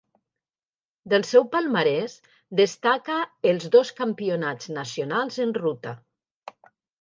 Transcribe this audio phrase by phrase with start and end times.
[1.11, 2.15] Del seu palmarès
[2.61, 3.19] destaca
[3.51, 5.95] els dos Campionats nacionals en ruta.